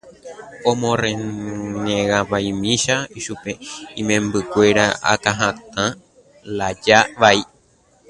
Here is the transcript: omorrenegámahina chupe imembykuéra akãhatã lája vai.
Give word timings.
omorrenegámahina 0.71 2.95
chupe 3.23 3.51
imembykuéra 4.01 4.85
akãhatã 5.13 5.85
lája 6.57 6.99
vai. 7.21 7.39